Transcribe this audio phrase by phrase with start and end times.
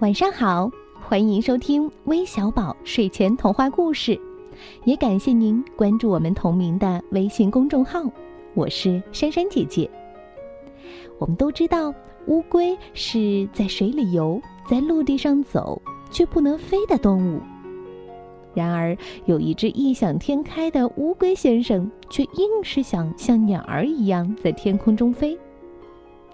[0.00, 4.20] 晚上好，欢迎收听微小宝睡前童话故事，
[4.84, 8.02] 也感谢您关注我们同名的微信公众号。
[8.52, 9.90] 我是珊珊姐姐。
[11.18, 11.94] 我们都知道，
[12.26, 14.38] 乌龟是在水里游、
[14.68, 15.80] 在陆地上走
[16.10, 17.40] 却不能飞的动物。
[18.52, 18.94] 然而，
[19.24, 25.38] 有一只异想天开的乌龟先生，却硬是想像鸟儿一样在天空中飞。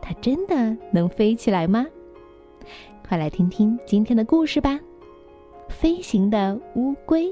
[0.00, 1.86] 它真的能飞起来吗？
[3.06, 4.80] 快来听听今天的故事吧！
[5.68, 7.30] 飞行的乌龟。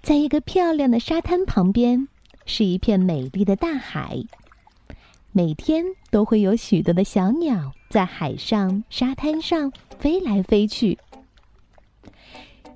[0.00, 2.08] 在一个漂亮的沙滩旁边，
[2.46, 4.16] 是一片美丽的大海。
[5.32, 10.98] 每天都会有许多的小鸟在海上、沙滩上飞来飞去。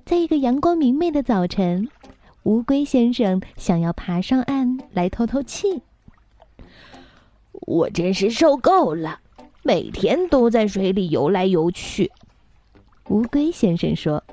[0.05, 1.89] 在一个阳光明媚的早晨。
[2.45, 5.81] 乌龟先生想要爬上岸来透透气。
[7.51, 9.19] 我真是受够了，
[9.63, 12.11] 每天都在水里游来游去。
[13.09, 14.23] 乌龟先生说。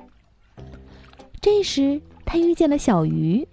[1.41, 3.47] 这时，他遇见了小鱼。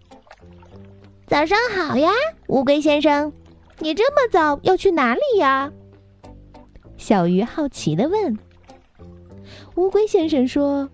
[1.27, 2.11] 早上好呀，
[2.49, 3.33] 乌龟先生，
[3.79, 5.73] 你这么早要去哪里呀？
[6.99, 8.39] 小鱼好奇的问。
[9.77, 10.91] 乌龟先生说。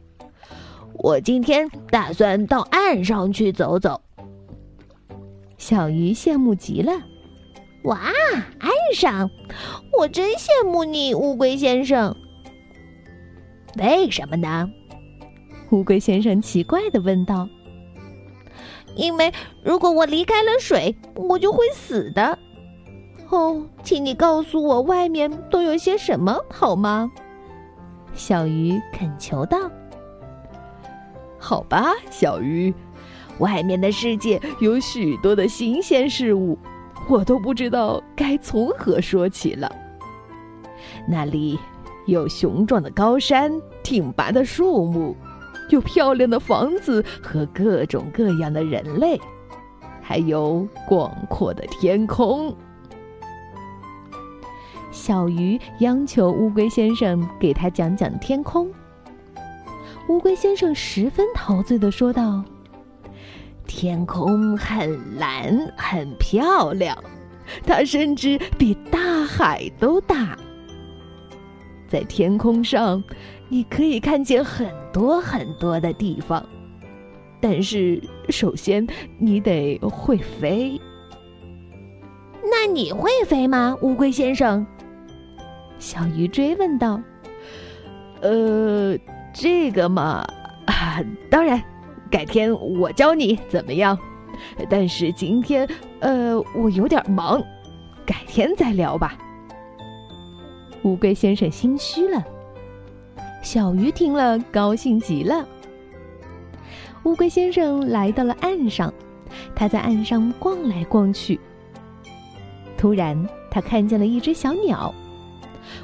[0.99, 4.01] 我今天打算到岸上去走走。
[5.59, 6.93] 小鱼羡慕极了。
[7.85, 8.01] 哇，
[8.59, 9.31] 岸上！
[9.99, 12.15] 我真羡慕你，乌龟先生。
[13.79, 14.69] 为什么呢？
[15.71, 17.49] 乌龟先生奇怪的问道。
[18.97, 22.39] 因为如果我离开了水，我就会死的。
[23.29, 27.11] 哦，请你告诉我外面都有些什么好吗？
[28.15, 29.59] 小鱼恳求道。
[31.47, 32.75] 好吧，小鱼，
[33.39, 36.59] 外面的世界有许多的新鲜事物，
[37.09, 39.71] 我都不知道该从何说起了。
[41.09, 41.57] 那里
[42.07, 43.53] 有雄壮的高山、
[43.85, 45.15] 挺拔的树木，
[45.71, 49.17] 有漂亮的房子和各种各样的人类，
[50.03, 52.53] 还有广阔的天空。
[54.91, 58.69] 小鱼央求乌龟先生给他讲讲天空。
[60.09, 62.45] 乌龟先生十分陶醉地说道
[63.67, 66.97] ：“天空很蓝，很漂亮，
[67.67, 70.39] 它甚至比大海都大。
[71.89, 73.03] 在天空上，
[73.49, 76.45] 你可以看见很多很多的地方。
[77.41, 78.87] 但是，首先
[79.19, 80.81] 你得会飞。
[82.45, 84.65] 那你会飞吗，乌龟先生？”
[85.81, 87.01] 小鱼追问道。
[88.23, 88.97] “呃。”
[89.39, 90.27] 这个嘛，
[90.65, 91.63] 啊， 当然，
[92.11, 93.97] 改天我教你怎么样。
[94.71, 95.69] 但是今天，
[96.01, 97.43] 呃，我有点忙，
[98.07, 99.17] 改天再聊吧。
[100.85, 102.25] 乌龟先生心虚了。
[103.43, 105.47] 小鱼听了，高兴极了。
[107.05, 108.93] 乌龟先生来到了岸上，
[109.55, 111.39] 他在岸上逛来逛去。
[112.79, 114.95] 突然，他看见了一只小鸟。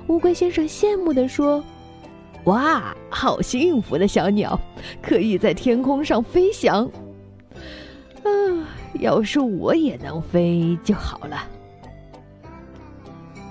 [0.06, 1.62] 乌龟先生羡慕地说。
[2.44, 4.58] 哇，好幸福的小鸟，
[5.00, 6.84] 可以在天空上飞翔。
[8.25, 8.30] 啊，
[9.00, 11.47] 要是我也能飞就好了。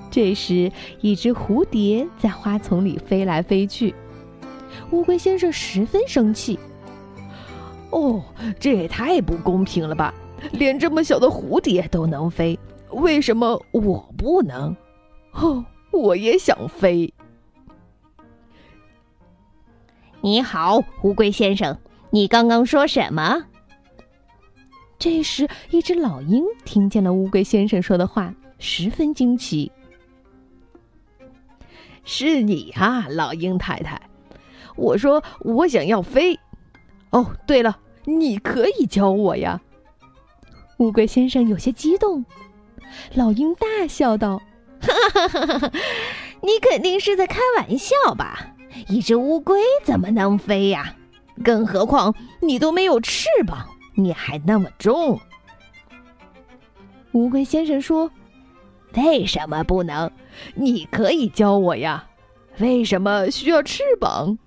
[0.09, 0.69] 这时，
[0.99, 3.95] 一只蝴蝶在花丛里飞来飞去，
[4.91, 6.59] 乌龟先生十分生气。
[7.91, 8.21] 哦，
[8.59, 10.13] 这也太不公平了吧！
[10.51, 12.59] 连这么小的蝴蝶都能飞，
[12.89, 14.75] 为什么我不能？
[15.31, 17.13] 哦，我也想飞。
[20.23, 21.75] 你好，乌龟先生，
[22.11, 23.43] 你刚刚说什么？
[24.99, 29.71] 这时，一只老鹰听见了乌龟先生说的话，十分惊奇。
[32.03, 33.99] 是你啊，老鹰太太！
[34.75, 36.39] 我说我想要飞。
[37.09, 39.59] 哦，对了，你可以教我呀。
[40.77, 42.23] 乌龟先生有些激动。
[43.15, 44.39] 老鹰大笑道
[44.81, 45.71] ：“哈哈哈哈哈！
[46.41, 48.49] 你肯定是在开玩笑吧？”
[48.87, 50.95] 一只乌龟怎么能飞呀？
[51.43, 55.19] 更何况你都没有翅膀，你还那么重。
[57.13, 58.11] 乌龟先生说
[58.95, 60.11] ：“为什么不能？
[60.55, 62.07] 你可以教我呀。
[62.59, 64.37] 为什么需要翅膀？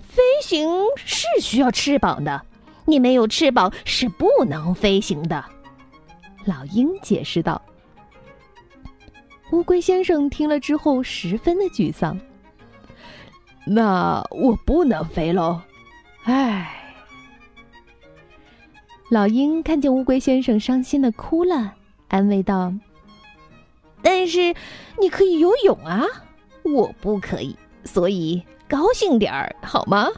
[0.00, 2.42] 飞行是需要翅膀的，
[2.84, 5.44] 你没有翅膀是不能飞行的。”
[6.44, 7.62] 老鹰解释道。
[9.52, 12.18] 乌龟先生听了之后，十分的沮丧。
[13.64, 15.60] 那我不能飞喽，
[16.24, 16.78] 唉。
[19.10, 21.74] 老鹰看见乌龟先生伤心的哭了，
[22.08, 22.72] 安慰道
[24.02, 24.54] ：“但是
[24.98, 26.02] 你可以游泳啊，
[26.64, 27.54] 我不可以，
[27.84, 30.08] 所以高兴点儿好吗？”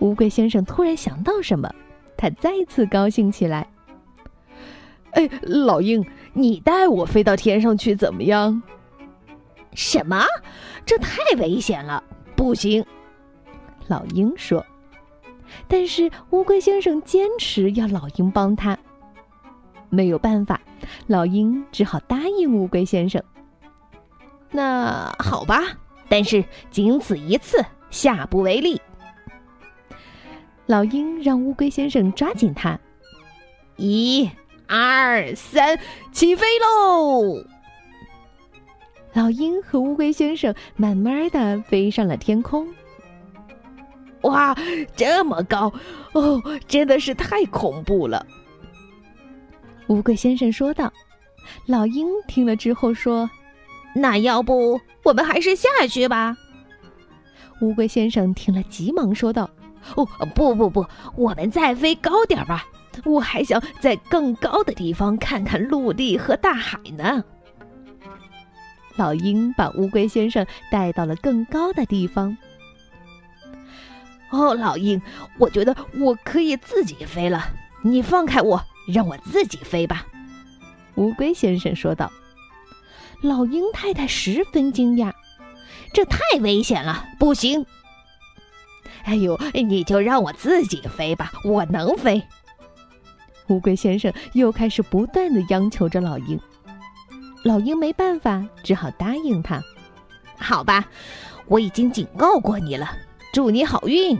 [0.00, 1.72] 乌龟先生突然想到什么，
[2.16, 3.66] 他再次高兴起来。
[5.12, 8.60] 哎，老鹰，你带我飞到天上去怎么样？
[9.74, 10.24] 什么？
[10.86, 12.02] 这太危险了，
[12.36, 12.84] 不行。
[13.86, 14.64] 老鹰说。
[15.68, 18.76] 但是乌龟先生坚持要老鹰帮他。
[19.90, 20.60] 没有办法，
[21.06, 23.22] 老鹰只好答应乌龟先生。
[24.50, 25.62] 那好吧，
[26.08, 28.80] 但是仅此一次，下不为例。
[30.66, 32.78] 老鹰让乌龟先生抓紧它。
[33.76, 34.28] 一、
[34.66, 35.78] 二、三，
[36.10, 37.44] 起飞喽！
[39.14, 42.66] 老鹰和乌龟先生慢慢的飞上了天空。
[44.22, 44.56] 哇，
[44.96, 45.72] 这么高
[46.12, 48.26] 哦，真的是太恐怖了！
[49.86, 50.92] 乌龟先生说道。
[51.66, 53.28] 老鹰听了之后说
[53.94, 56.36] ：“那要不我们还是下去吧？”
[57.60, 59.48] 乌龟先生听了，急忙说道。
[59.94, 60.84] 哦，不不不，
[61.14, 62.66] 我们再飞高点吧！
[63.04, 67.22] 我还想在更高的地方看看陆地和大海呢。
[68.96, 72.36] 老鹰把乌龟先生带到了更高的地方。
[74.30, 75.00] 哦，老鹰，
[75.38, 77.48] 我觉得我可以自己飞了，
[77.82, 78.62] 你放开我，
[78.92, 80.06] 让我自己飞吧。”
[80.96, 82.10] 乌龟先生说道。
[83.22, 85.10] 老鹰太太十分惊讶
[85.94, 87.64] ：“这太危险了，不行！”
[89.04, 92.22] 哎呦，你就让我自己飞吧，我能飞。
[93.48, 96.38] 乌龟先生又开始不断的央求着老鹰，
[97.44, 99.62] 老鹰没办法，只好答应他。
[100.38, 100.86] 好吧，
[101.46, 102.88] 我已经警告过你了，
[103.34, 104.18] 祝你好运。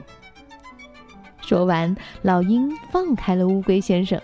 [1.41, 4.21] 说完，老鹰放开了乌龟先生。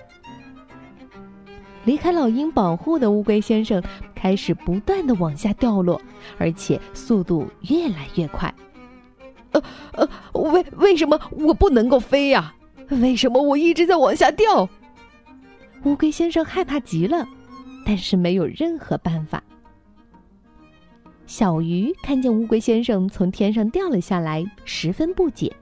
[1.85, 3.83] 离开老鹰保护的乌龟先生
[4.15, 5.99] 开始不断的往下掉落，
[6.37, 8.55] 而且速度越来越快。
[9.53, 9.63] 呃
[9.93, 12.55] 呃，为为什么我不能够飞呀？
[12.91, 14.69] 为什么我一直在往下掉？
[15.85, 17.27] 乌龟先生害怕极了，
[17.91, 19.43] 但是没有任何办法。
[21.27, 25.53] 小鱼看见乌龟先生从天上掉了下来，十分不解：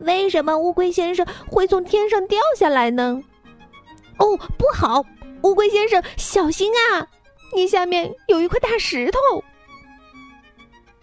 [0.00, 3.22] 为什么乌龟先生会从天上掉下来呢？
[4.18, 5.04] 哦，不好，
[5.42, 7.06] 乌龟先生，小心啊！
[7.54, 9.18] 你下面有一块大石头。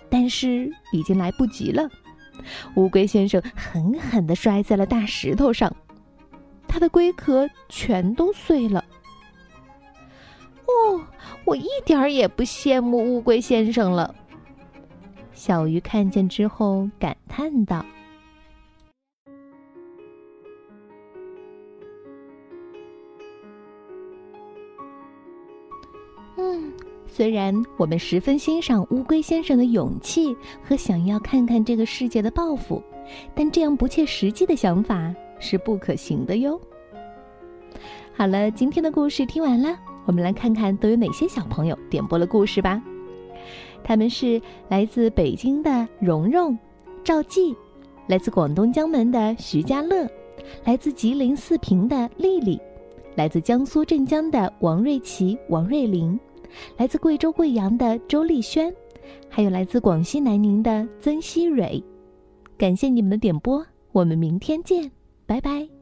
[0.10, 1.88] 但是已经来不及了，
[2.76, 5.72] 乌龟先生狠狠的摔在了大石头上，
[6.68, 8.84] 他的龟壳全都碎了。
[10.75, 11.01] 哦，
[11.45, 14.13] 我一点儿也不羡慕乌龟先生了。
[15.33, 17.86] 小鱼看见之后感叹道。
[26.38, 26.74] 嗯
[27.07, 32.83] 虽然我们十分欣赏乌龟先生的勇气和想要看看这个世界的抱负，
[33.33, 36.60] 但这样不切实际的想法是不可行的哟。
[38.13, 42.81] 好了，今天的故事听完了，我们来看看都有哪些小朋友点播了故事吧。
[43.84, 46.57] 他们是来自北京的蓉蓉、
[47.04, 47.56] 赵记，
[48.07, 50.08] 来自广东江门的徐家乐，
[50.63, 52.60] 来自吉林四平的丽丽，
[53.15, 56.20] 来自江苏镇江的王瑞琪、王瑞玲。
[56.77, 58.74] 来自贵州贵阳的周丽轩，
[59.27, 61.84] 还有来自广西南宁的曾希蕊，
[62.58, 64.89] 感谢你们的点播，我们明天见，
[65.25, 65.75] 拜拜。